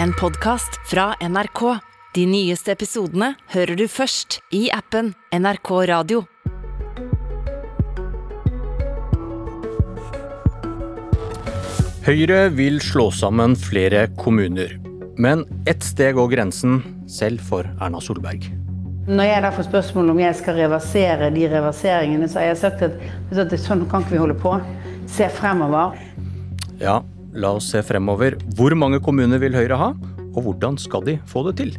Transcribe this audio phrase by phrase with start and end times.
[0.00, 1.78] en podkast fra NRK.
[2.14, 6.22] De nyeste episodene hører du først i appen NRK Radio.
[12.02, 14.74] Høyre vil slå sammen flere kommuner.
[15.20, 18.48] Men ett steg går grensen, selv for Erna Solberg.
[19.06, 22.84] Når jeg da får spørsmål om jeg skal reversere de reverseringene, så har jeg sagt
[22.86, 22.98] at,
[23.34, 24.56] at sånn kan ikke vi holde på.
[25.10, 25.98] Se fremover.
[26.82, 27.00] Ja,
[27.32, 28.36] la oss se fremover.
[28.56, 29.90] Hvor mange kommuner vil Høyre ha,
[30.32, 31.74] og hvordan skal de få det til?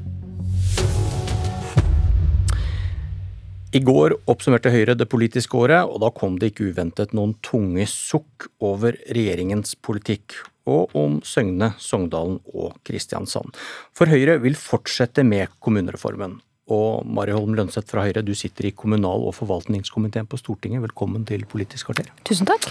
[3.73, 7.87] I går oppsummerte Høyre det politiske året, og da kom det ikke uventet noen tunge
[7.89, 10.35] sukk over regjeringens politikk,
[10.69, 13.57] og om Søgne, Sogndalen og Kristiansand.
[13.97, 16.37] For Høyre vil fortsette med kommunereformen.
[16.71, 20.85] Og Mari Holm Lønseth fra Høyre, du sitter i kommunal- og forvaltningskomiteen på Stortinget.
[20.85, 22.13] Velkommen til Politisk kvarter.
[22.23, 22.69] Tusen takk.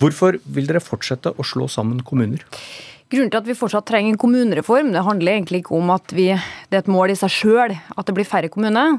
[0.00, 2.44] Hvorfor vil dere fortsette å slå sammen kommuner?
[3.06, 6.24] Grunnen til at vi fortsatt trenger en kommunereform, det handler egentlig ikke om at vi,
[6.66, 8.96] det er et mål i seg sjøl at det blir færre kommuner,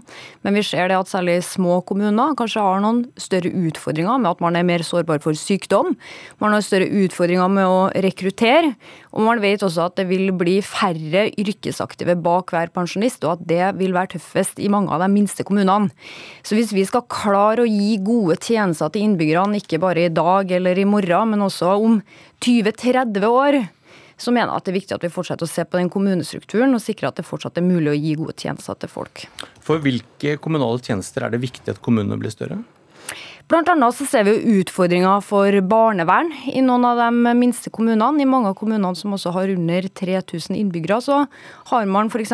[0.48, 4.46] men vi ser det at særlig små kommuner kanskje har noen større utfordringer med at
[4.46, 5.98] man er mer sårbar for sykdom.
[6.40, 8.78] Man har større utfordringer med å rekruttere,
[9.12, 13.46] og man vet også at det vil bli færre yrkesaktive bak hver pensjonist, og at
[13.52, 15.92] det vil være tøffest i mange av de minste kommunene.
[16.48, 20.48] Så hvis vi skal klare å gi gode tjenester til innbyggerne, ikke bare i dag
[20.48, 22.00] eller i morgen, men også om
[22.46, 23.66] 20-30 år,
[24.18, 26.74] så mener jeg at det er viktig at vi fortsetter å se på den kommunestrukturen
[26.74, 29.28] og sikre at det fortsatt er mulig å gi gode tjenester til folk.
[29.64, 32.60] For hvilke kommunale tjenester er det viktig at kommunene blir større?
[33.48, 38.20] Blant annet så ser vi utfordringer for barnevern i noen av de minste kommunene.
[38.20, 41.22] I mange av kommunene som også har under 3000 innbyggere, så
[41.72, 42.34] har man f.eks.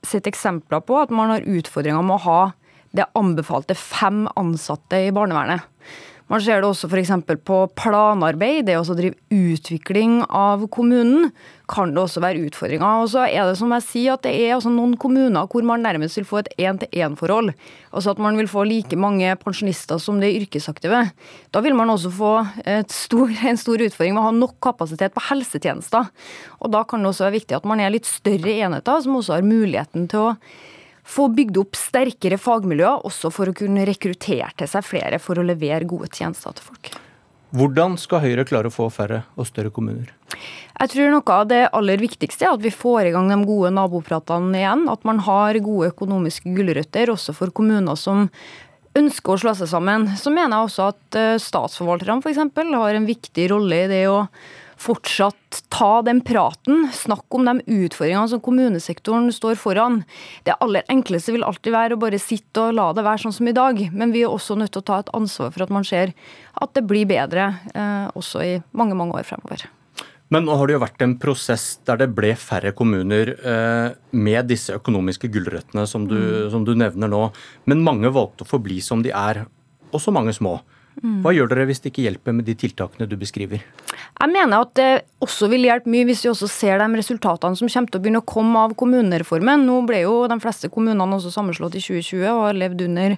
[0.00, 2.40] sett eksempler på at man har utfordringer med å ha
[2.96, 5.66] det anbefalte fem ansatte i barnevernet.
[6.26, 7.12] Man ser det også f.eks.
[7.46, 11.30] på planarbeid, det å drive utvikling av kommunen,
[11.70, 13.02] kan det også være utfordringer.
[13.02, 15.82] Og så er det som jeg sier, at det er altså noen kommuner hvor man
[15.86, 17.52] nærmest vil få et én-til-én-forhold.
[17.94, 21.04] Altså at man vil få like mange pensjonister som de yrkesaktive.
[21.54, 22.34] Da vil man også få
[22.90, 26.10] stor, en stor utfordring med å ha nok kapasitet på helsetjenester.
[26.58, 29.38] Og da kan det også være viktig at man er litt større enheter, som også
[29.38, 30.32] har muligheten til å
[31.06, 35.46] få bygd opp sterkere fagmiljøer, også for å kunne rekruttere til seg flere for å
[35.46, 36.96] levere gode tjenester til folk.
[37.56, 40.10] Hvordan skal Høyre klare å få færre og større kommuner?
[40.76, 43.70] Jeg tror noe av det aller viktigste er at vi får i gang de gode
[43.72, 44.84] nabopratene igjen.
[44.92, 48.26] At man har gode økonomiske gulrøtter også for kommuner som
[48.98, 50.10] ønsker å slå seg sammen.
[50.18, 52.42] Så mener jeg også at statsforvalterne f.eks.
[52.74, 54.24] har en viktig rolle i det å
[54.80, 60.02] fortsatt ta den praten, snakke om de utfordringene som kommunesektoren står foran.
[60.44, 63.48] Det aller enkleste vil alltid være å bare sitte og la det være sånn som
[63.48, 65.86] i dag, men vi er også nødt til å ta et ansvar for at man
[65.86, 66.12] ser
[66.60, 69.66] at det blir bedre eh, også i mange, mange år fremover.
[70.32, 74.48] Men nå har det jo vært en prosess der det ble færre kommuner eh, med
[74.50, 76.48] disse økonomiske gulrøttene som du, mm.
[76.54, 77.28] som du nevner nå.
[77.70, 79.44] Men mange valgte å forbli som de er,
[79.94, 80.58] også mange små.
[81.04, 83.60] Hva gjør dere hvis det ikke hjelper med de tiltakene du beskriver?
[84.16, 84.90] Jeg mener at det
[85.20, 88.22] også vil hjelpe mye hvis vi også ser de resultatene som kommer til å begynne
[88.22, 89.66] å komme av kommunereformen.
[89.68, 93.16] Nå ble jo de fleste kommunene også sammenslått i 2020 og har levd under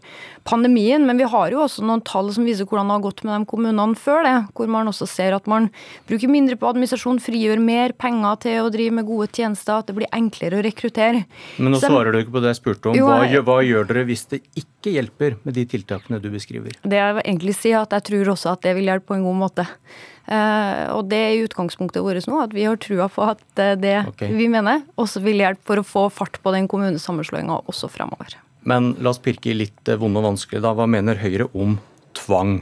[0.49, 1.06] pandemien.
[1.06, 3.50] Men vi har jo også noen tall som viser hvordan det har gått med de
[3.53, 4.34] kommunene før det.
[4.59, 5.71] Hvor man også ser at man
[6.10, 9.97] bruker mindre på administrasjon, frigjør mer penger til å drive med gode tjenester, at det
[10.00, 11.25] blir enklere å rekruttere.
[11.62, 12.99] Men nå Så, svarer du ikke på det jeg spurte om.
[12.99, 16.75] Jo, hva, gjør, hva gjør dere hvis det ikke hjelper med de tiltakene du beskriver?
[16.83, 19.38] Det jeg egentlig sier at jeg tror også at det vil hjelpe på en god
[19.42, 19.66] måte.
[20.28, 23.40] Uh, og det er utgangspunktet vårt nå, at vi har trua på at
[23.80, 24.28] det okay.
[24.36, 28.36] vi mener også vil hjelpe for å få fart på den kommunesammenslåinga også fremover.
[28.68, 30.74] Men la oss pirke i litt vonde og vanskelig, da.
[30.76, 31.78] Hva mener Høyre om
[32.18, 32.58] tvang?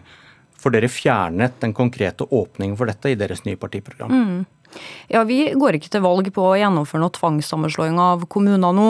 [0.60, 4.12] For dere fjernet den konkrete åpningen for dette i deres nye partiprogram.
[4.12, 4.38] Mm.
[5.08, 8.88] Ja, Vi går ikke til valg på å gjennomføre noe tvangssammenslåing av kommuner nå.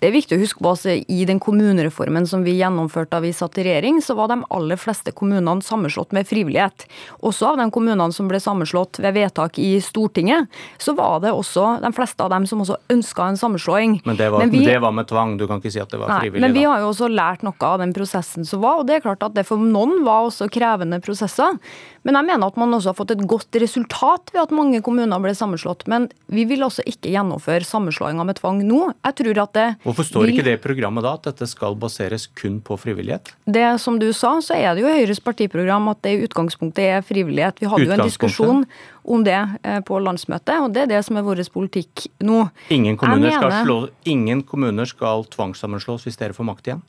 [0.00, 3.32] Det er viktig å huske på at i den kommunereformen som vi gjennomførte da vi
[3.34, 6.86] satt i regjering, så var de aller fleste kommunene sammenslått med frivillighet.
[7.26, 11.78] Også av de kommunene som ble sammenslått ved vedtak i Stortinget, så var det også
[11.82, 14.00] de fleste av dem som også ønska en sammenslåing.
[14.04, 16.00] Men det, var, men vi, det var, med tvang, du kan ikke si at det
[16.02, 16.44] var nei, frivillig?
[16.46, 19.06] Men vi har jo også lært noe av den prosessen som var, og det er
[19.06, 21.58] klart at det for noen var også krevende prosesser.
[22.06, 25.15] Men jeg mener at man også har fått et godt resultat ved at mange kommuner
[25.22, 25.84] ble sammenslått.
[25.90, 28.80] Men vi vil også ikke gjennomføre sammenslåinga med tvang nå.
[29.06, 32.28] Jeg tror at det Hvorfor står ikke det i programmet da, at dette skal baseres
[32.38, 33.32] kun på frivillighet?
[33.44, 37.06] Det som du sa, så er det jo Høyres partiprogram at det i utgangspunktet er
[37.06, 37.62] frivillighet.
[37.62, 38.66] Vi hadde jo en diskusjon
[39.06, 42.46] om det eh, på landsmøtet, og det er det som er vår politikk nå.
[42.74, 43.38] Ingen kommuner, mener...
[43.38, 43.78] skal, slå...
[44.08, 46.84] Ingen kommuner skal tvangssammenslås hvis dere får makt igjen?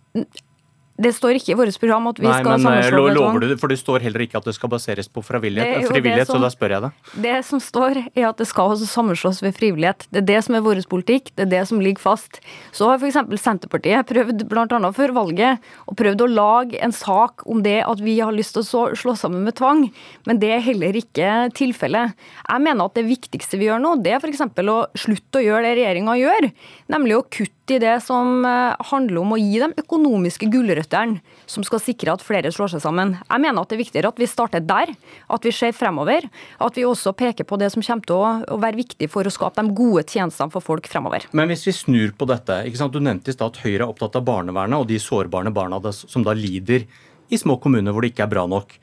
[0.97, 3.49] Det står ikke i vårt program at vi Nei, skal eh, sammenslå med lover tvang.
[3.51, 6.37] du, for det står heller ikke at det skal baseres på frivillighet, Det frivillighet som-
[6.37, 6.91] så da spør jeg deg.
[7.21, 10.07] Det som står, er at det skal også sammenslås ved frivillighet.
[10.11, 12.39] Det er det som er vår politikk, det er det som ligger fast.
[12.73, 13.13] Så har f.eks.
[13.37, 14.65] Senterpartiet prøvd, bl.a.
[14.91, 18.63] før valget, og prøvd å lage en sak om det at vi har lyst til
[18.63, 19.91] å så- slå sammen med tvang,
[20.25, 22.13] men det er heller ikke tilfellet.
[22.49, 24.41] Jeg mener at det viktigste vi gjør nå, det er f.eks.
[24.41, 26.51] å slutte å gjøre det regjeringa gjør,
[26.89, 31.65] nemlig å kutte i det som eh, handler om å gi de økonomiske gulrøttene som
[31.67, 33.15] skal sikre at flere slår seg sammen.
[33.19, 34.93] Jeg mener at det er viktigere at vi starter der,
[35.33, 36.27] at vi ser fremover,
[36.63, 39.63] at vi også peker på det som kommer til å, være viktig for å skape
[39.63, 41.27] de gode tjenestene for folk fremover.
[41.37, 44.25] Men hvis vi snur på dette, du nevnte i stad at Høyre er opptatt av
[44.27, 46.87] barnevernet og de sårbare barna som da lider
[47.29, 48.75] i små kommuner hvor det ikke er bra nok.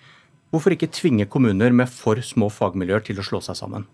[0.54, 3.88] Hvorfor ikke tvinge kommuner med for små fagmiljøer til å slå seg sammen?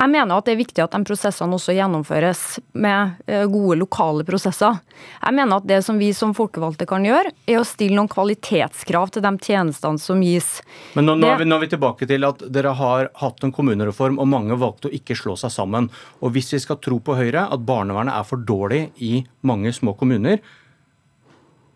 [0.00, 2.40] Jeg mener at det er viktig at de prosessene også gjennomføres
[2.74, 4.80] med eh, gode lokale prosesser.
[5.20, 9.12] Jeg mener at det som vi som folkevalgte kan gjøre, er å stille noen kvalitetskrav
[9.14, 10.56] til de tjenestene som gis.
[10.96, 13.54] Men nå, nå, er vi, nå er vi tilbake til at dere har hatt en
[13.54, 15.86] kommunereform, og mange valgte å ikke slå seg sammen.
[16.18, 19.94] Og hvis vi skal tro på Høyre at barnevernet er for dårlig i mange små
[19.98, 20.42] kommuner,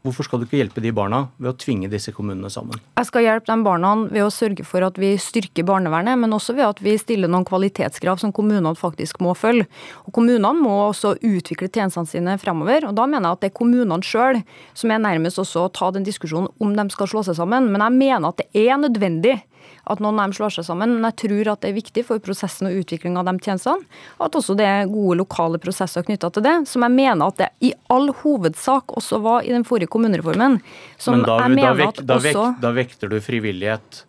[0.07, 2.79] hvorfor skal du ikke hjelpe de barna ved å tvinge disse kommunene sammen?
[2.99, 6.57] Jeg skal hjelpe de barna ved å sørge for at vi styrker barnevernet, men også
[6.57, 9.67] ved at vi stiller noen kvalitetskrav som kommunene faktisk må følge.
[10.07, 12.89] Og Kommunene må også utvikle tjenestene sine fremover.
[12.89, 14.41] og Da mener jeg at det er kommunene sjøl
[14.77, 17.69] som er nærmest også å ta den diskusjonen om de skal slå seg sammen.
[17.73, 19.37] Men jeg mener at det er nødvendig
[19.85, 20.97] at noen av dem slår seg sammen.
[20.97, 23.87] Men jeg tror at det er viktig for prosessen og utviklinga av de tjenestene.
[24.23, 27.51] At også det er gode lokale prosesser knytta til det, som jeg mener at det
[27.65, 30.61] i all hovedsak også var i den forrige kommunereformen.
[30.99, 34.05] Som Men da, jeg da, mener vek, at da, også da vekter du frivillighet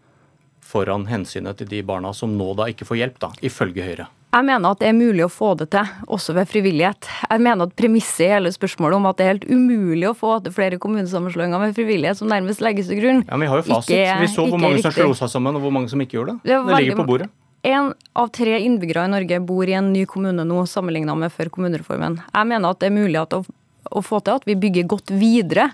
[0.68, 4.08] foran hensynet til de barna som nå da ikke får hjelp, da, ifølge Høyre.
[4.28, 7.08] Jeg mener at det er mulig å få det til, også ved frivillighet.
[7.32, 10.34] Jeg mener at premisset i hele spørsmålet om at det er helt umulig å få
[10.44, 13.68] til flere kommunesammenslåinger med frivillighet, som nærmest legges til grunn Ja, men Vi har jo
[13.72, 13.96] fasit.
[13.96, 16.36] Ikke- vi så hvor mange som slo seg sammen, og hvor mange som ikke gjorde
[16.36, 16.44] det.
[16.44, 17.30] Det Det, ligger på bordet.
[17.64, 21.50] En av tre innbyggere i Norge bor i en ny kommune nå, sammenligna med før
[21.50, 22.22] kommunereformen.
[22.34, 23.46] Jeg mener at det er mulig at å,
[23.92, 25.72] å få til at vi bygger godt videre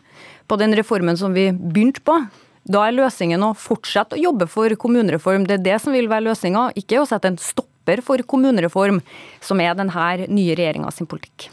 [0.48, 2.30] på den reformen som vi begynte på.
[2.70, 5.46] Da er løsningen å fortsette å jobbe for kommunereform.
[5.46, 7.73] Det er det som vil være løsninga, ikke å sette en stopper
[8.06, 9.02] for kommunereform,
[9.42, 11.50] som er denne nye regjeringa sin politikk.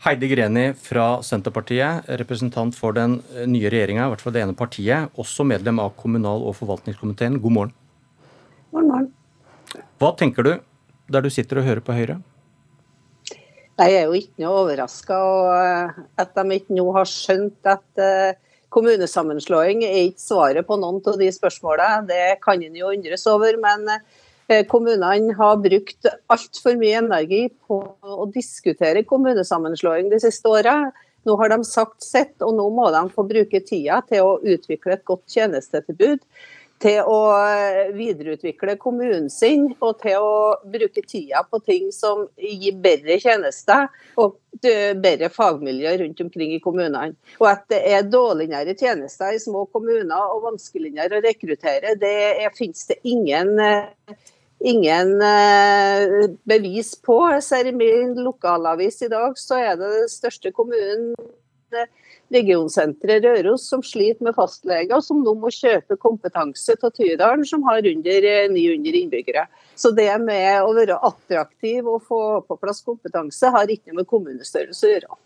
[0.00, 4.56] Heidi Greni fra Senterpartiet, representant for den eh, nye regjeringa, i hvert fall det ene
[4.56, 7.36] partiet, også medlem av kommunal- og forvaltningskomiteen.
[7.42, 7.74] God morgen.
[8.72, 9.10] God morgen.
[10.00, 10.54] Hva tenker du
[11.10, 12.16] der du sitter og hører på Høyre?
[13.80, 15.18] Jeg er jo ikke noe overraska
[16.20, 18.38] at de ikke nå har skjønt at eh,
[18.72, 22.08] kommunesammenslåing er ikke svaret på noen av de spørsmålene.
[22.08, 23.56] Det kan en jo undres over.
[23.60, 24.02] Men eh,
[24.70, 30.76] kommunene har brukt altfor mye energi på å diskutere kommunesammenslåing de siste åra.
[31.28, 34.96] Nå har de sagt sitt, og nå må de få bruke tida til å utvikle
[34.96, 36.24] et godt tjenestetilbud.
[36.80, 42.78] Til å eh, videreutvikle kommunen sin, og til å bruke tida på ting som gir
[42.80, 47.18] bedre tjenester og eh, bedre fagmiljø rundt omkring i kommunene.
[47.36, 52.48] Og at det er dårligere tjenester i små kommuner og vanskeligere å rekruttere, det er,
[52.56, 54.16] finnes det ingen eh,
[54.60, 57.18] ingen eh, bevis på.
[57.42, 61.14] Ser i min lokalavis i dag, så er det den største kommunen,
[61.72, 61.88] eh,
[62.30, 67.86] regionsenteret Røros, som sliter med fastleger, som nå må kjøpe kompetanse til Tydalen, som har
[67.90, 69.48] under eh, 900 innbyggere.
[69.74, 74.86] Så det med å være attraktiv og få på plass kompetanse, har ikke med kommunestørrelse
[74.86, 75.20] å gjøre.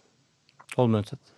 [0.78, 1.33] Holmønseth.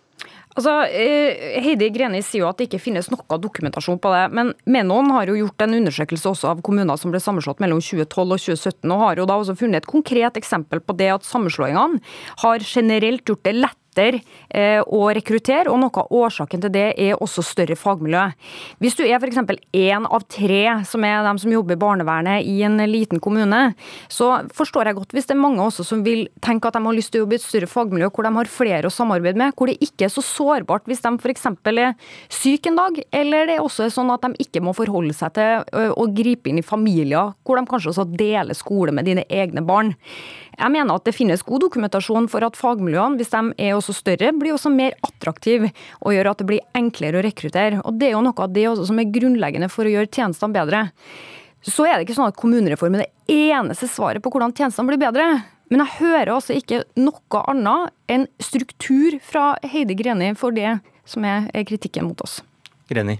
[0.57, 4.23] Altså, eh, Heidi Greni sier jo at det ikke finnes noe dokumentasjon på det.
[4.33, 8.23] Men Menon har jo gjort en undersøkelse også av kommuner som ble sammenslått mellom 2012
[8.25, 12.01] og 2017, og har jo da også funnet et konkret eksempel på det at sammenslåingene
[12.41, 17.21] har generelt gjort det lett eh, å rekruttere, og noe av årsaken til det er
[17.23, 18.25] også større fagmiljø.
[18.83, 19.39] Hvis du er f.eks.
[19.73, 23.73] én av tre som er dem som jobber i barnevernet i en liten kommune,
[24.09, 26.97] så forstår jeg godt hvis det er mange også som vil tenke at de har
[26.97, 29.55] lyst til å jobbe i et større fagmiljø hvor de har flere å samarbeide med,
[29.57, 31.47] hvor det ikke er så sårbart hvis de f.eks.
[31.47, 31.93] er
[32.33, 35.65] syke en dag, eller det er også sånn at de ikke må forholde seg til
[35.97, 39.95] å gripe inn i familier hvor de kanskje også deler skole med dine egne barn.
[40.57, 44.33] Jeg mener at det finnes god dokumentasjon for at fagmiljøene, hvis de er også større,
[44.35, 47.81] blir også mer attraktiv og gjør at det blir enklere å rekruttere.
[47.87, 50.55] Og Det er jo noe av det også som er grunnleggende for å gjøre tjenestene
[50.55, 50.87] bedre.
[51.65, 55.01] Så er det ikke sånn at kommunereformen er det eneste svaret på hvordan tjenestene blir
[55.01, 55.27] bedre.
[55.71, 60.77] Men jeg hører altså ikke noe annet enn struktur fra Heidi Greni for det
[61.07, 62.39] som er kritikken mot oss.
[62.87, 63.17] Greni.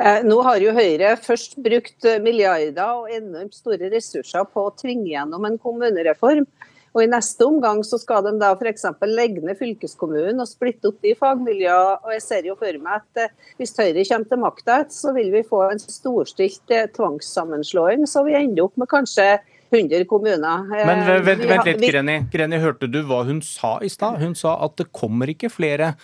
[0.00, 5.10] Eh, Nå har jo Høyre først brukt milliarder og enormt store ressurser på å tvinge
[5.12, 6.46] gjennom en kommunereform.
[6.90, 8.88] Og I neste omgang så skal de da f.eks.
[9.06, 12.00] legge ned fylkeskommunen og splitte opp de fagmiljøene.
[12.02, 15.30] og Jeg ser jo for meg at eh, hvis Høyre kommer til makta, så vil
[15.34, 18.08] vi få en storstilt eh, tvangssammenslåing.
[18.10, 19.28] Så vi ender opp med kanskje
[19.70, 20.66] 100 kommuner.
[20.74, 22.18] Eh, Men vent, vent litt, Greni.
[22.32, 24.18] Greni, hørte du hva hun sa i stad?
[24.18, 25.94] Hun sa at det kommer ikke flere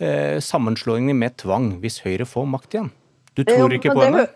[0.00, 2.92] eh, sammenslåinger med tvang hvis Høyre får makt igjen.
[3.36, 4.26] Du tror ikke på henne?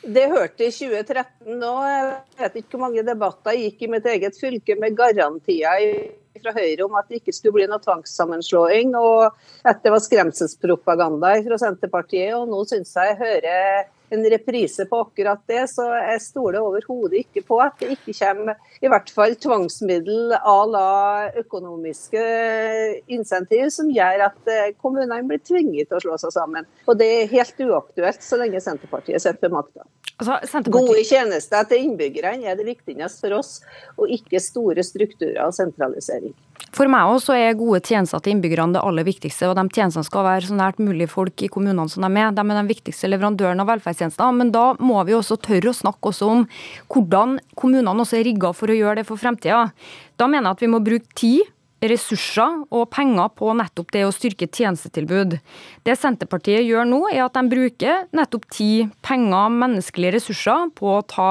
[0.00, 1.72] Det hørte i 2013 nå.
[1.84, 6.86] Jeg vet ikke hvor mange debatter gikk i mitt eget fylke med garantier fra Høyre
[6.86, 9.34] om at det ikke skulle bli noe tvangssammenslåing, og
[9.68, 12.32] at det var skremselspropaganda fra Senterpartiet.
[12.38, 17.22] Og nå syns jeg jeg hører en reprise på akkurat det, så jeg stoler overhodet
[17.24, 20.90] ikke på at det ikke kommer i hvert fall tvangsmiddel à la
[21.40, 22.24] økonomiske
[23.12, 26.68] insentiv som gjør at eh, kommunene blir tvinget til å slå seg sammen.
[26.86, 29.86] Og det er helt uaktuelt så lenge Senterpartiet sitter ved makta.
[30.20, 30.90] Altså, Senterpartiet...
[30.90, 33.56] Gode tjenester til innbyggerne er det viktigste for oss,
[33.96, 36.34] og ikke store strukturer og sentralisering.
[36.76, 39.48] For meg også er gode tjenester til innbyggerne det aller viktigste.
[39.48, 42.30] og De tjenestene skal være så nært mulig folk i kommunene som de er.
[42.36, 44.32] De er den viktigste leverandøren av velferdstjenester.
[44.36, 46.44] Men da må vi også tørre å snakke også om
[46.88, 49.70] hvordan kommunene også er rigga for å gjøre det for fremtida.
[50.16, 51.42] Da mener jeg at vi må bruke tid
[51.80, 55.38] ressurser og penger på nettopp det å styrke tjenestetilbud.
[55.82, 61.06] Det Senterpartiet gjør nå, er at de bruker nettopp tid, penger, menneskelige ressurser på å
[61.08, 61.30] ta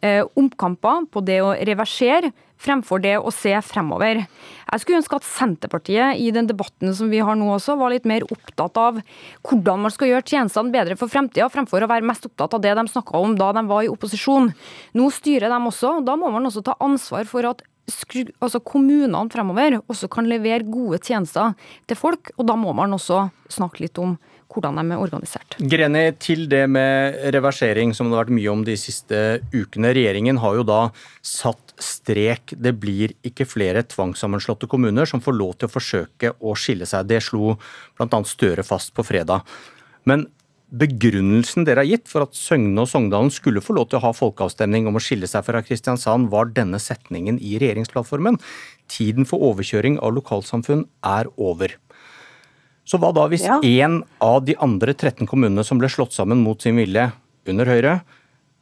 [0.00, 4.22] eh, omkamper, på det å reversere fremfor det å se fremover.
[4.72, 8.08] Jeg skulle ønske at Senterpartiet i den debatten som vi har nå også, var litt
[8.08, 9.00] mer opptatt av
[9.48, 12.76] hvordan man skal gjøre tjenestene bedre for fremtida, fremfor å være mest opptatt av det
[12.78, 14.52] de snakka om da de var i opposisjon.
[14.98, 17.64] Nå styrer de også, og da må man også ta ansvar for at
[18.40, 21.56] altså kommunene fremover også kan levere gode tjenester
[21.90, 24.16] til folk, og da må man også snakke litt om
[24.52, 25.56] hvordan de er organisert.
[25.58, 29.22] Greni, til det med reversering, som det har vært mye om de siste
[29.54, 29.94] ukene.
[29.96, 30.82] Regjeringen har jo da
[31.24, 32.54] satt strek.
[32.54, 37.08] Det blir ikke flere tvangssammenslåtte kommuner som får lov til å forsøke å skille seg.
[37.10, 37.56] Det slo
[37.98, 38.22] bl.a.
[38.28, 39.42] Støre fast på fredag.
[40.08, 40.26] Men
[40.72, 44.12] begrunnelsen dere har gitt for at Søgne og Sogndalen skulle få lov til å ha
[44.16, 48.40] folkeavstemning om å skille seg fra Kristiansand, var denne setningen i regjeringsplattformen.
[48.92, 51.76] Tiden for overkjøring av lokalsamfunn er over.
[52.84, 53.88] Så hva da hvis én ja.
[54.24, 57.10] av de andre 13 kommunene som ble slått sammen mot sin vilje
[57.48, 57.94] under Høyre,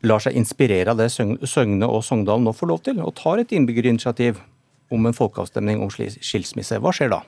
[0.04, 3.52] lar seg inspirere av det Søgne og Sogndal nå får lov til, og tar et
[3.56, 4.40] innbyggerinitiativ
[4.92, 6.80] om en folkeavstemning om skilsmisse?
[6.80, 7.20] Hva skjer da?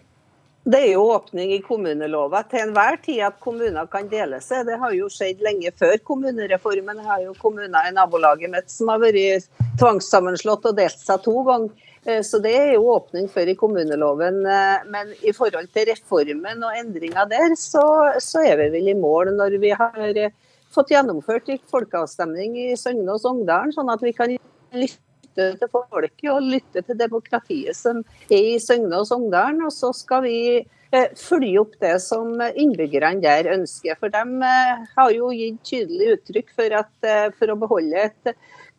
[0.63, 4.69] Det er jo åpning i kommunelova til enhver tid at kommuner kan dele seg.
[4.69, 7.01] Det har jo skjedd lenge før kommunereformen.
[7.01, 9.49] Det har jo kommuner i nabolaget mitt som har vært
[9.81, 11.89] tvangssammenslått og delt seg to ganger.
[12.07, 14.39] Eh, så det er jo åpning for i kommuneloven.
[14.47, 17.83] Eh, men i forhold til reformen og endringer der, så,
[18.23, 20.35] så er vi vel i mål når vi har eh,
[20.73, 26.45] fått gjennomført folkeavstemning i Søgne og Sogndalen, sånn at vi kan lytte til folket og
[26.45, 29.63] lytte til demokratiet som er i Søgne og Sogndalen.
[29.67, 30.39] Og så skal vi
[31.17, 33.97] følge opp det som innbyggerne der ønsker.
[34.01, 34.25] For de
[34.97, 36.95] har jo gitt tydelig uttrykk for at
[37.39, 38.25] for å beholde et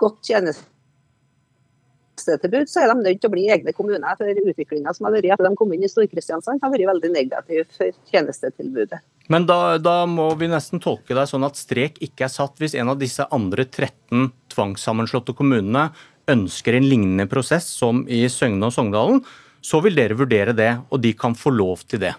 [0.01, 4.17] godt tjenestetilbud, så er de nødt til å bli egne kommuner.
[4.19, 7.59] For utviklinga som har vært etter de kom inn i Stor-Kristiansand, har vært veldig negativ
[7.73, 8.99] for tjenestetilbudet.
[9.31, 12.75] Men da, da, må vi nesten tolke deg sånn at strek ikke er satt hvis
[12.75, 15.87] en av disse andre 13 tvangssammenslåtte kommunene
[16.29, 19.23] ønsker en lignende prosess som i Søgne og Sogndalen,
[19.63, 22.13] så vil dere vurdere det, og de kan få lov til det?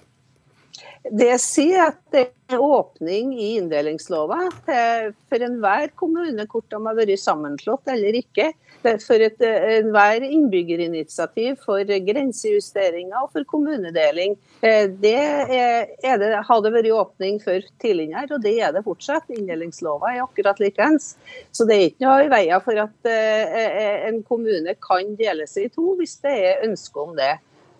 [1.05, 7.21] Det sier at det er åpning i inndelingslova for enhver kommune, hvor de har vært
[7.21, 8.53] sammenslått eller ikke
[9.01, 14.37] for et enhver innbyggerinitiativ for grensejusteringer og for kommunedeling.
[14.61, 19.29] Eh, det er det, har det vært åpning for tidligere, og det er det fortsatt.
[19.33, 21.15] Inndelingslova er akkurat likeens.
[21.53, 25.69] Så det er ikke noe i veien for at eh, en kommune kan dele seg
[25.69, 27.35] i to, hvis det er ønske om det.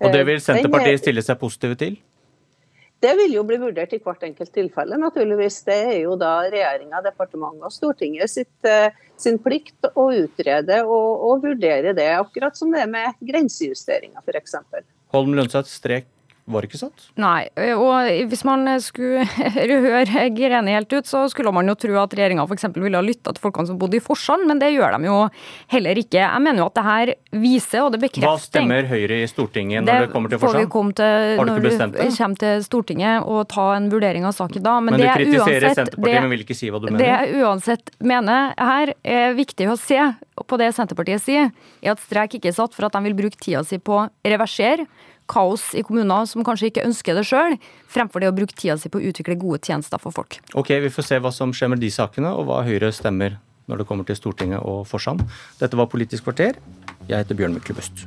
[0.05, 2.01] Og det vil Senterpartiet stille seg positive til?
[3.05, 5.59] Det vil jo bli vurdert i hvert enkelt tilfelle, naturligvis.
[5.67, 11.11] Det er jo da regjeringa, departementet og Stortinget sitt, eh, sin plikt å utrede og,
[11.29, 14.57] og vurdere det, akkurat som det er med grensejusteringer f.eks.
[15.13, 16.09] Holm Lønseth, strek
[16.45, 17.07] var det ikke sant?
[17.17, 19.25] Nei, og hvis man skulle
[19.87, 22.67] høre Greni helt ut, så skulle man jo tro at regjeringa f.eks.
[22.75, 25.17] ville ha lytta til folkene som bodde i Forsand, men det gjør de jo
[25.73, 26.21] heller ikke.
[26.21, 27.13] Jeg mener jo at det her
[27.45, 30.61] viser, og det bekrefter Hva stemmer Høyre i Stortinget når det, det kommer til Forsand?
[30.61, 32.03] Det får vi komme til har du ikke bestemt det?
[32.05, 34.77] når vi kommer til Stortinget og ta en vurdering av saken da.
[34.85, 37.01] Men, men du kritiserer uansett, Senterpartiet, men vil ikke si hva du mener?
[37.01, 40.03] Det jeg uansett mener her er viktig å se
[40.45, 43.41] på det Senterpartiet sier, er at streik ikke er satt for at de vil bruke
[43.41, 44.85] tida si på reversere
[45.31, 47.57] kaos i kommuner som kanskje ikke ønsker det sjøl,
[47.91, 50.41] fremfor det å bruke tida si på å utvikle gode tjenester for folk.
[50.55, 53.81] Ok, Vi får se hva som skjer med de sakene, og hva Høyre stemmer når
[53.81, 55.25] det kommer til Stortinget og Forsand.
[55.61, 56.61] Dette var Politisk kvarter.
[57.09, 58.07] Jeg heter Bjørn Myklebust.